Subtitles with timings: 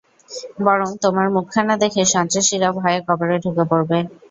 [0.65, 3.97] বরং তোমার মুখখানা দেখে, সন্ত্রাসীরা ভয়ে কবরে ঢুকে পড়বে।